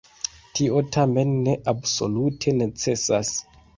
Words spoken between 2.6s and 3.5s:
necesas.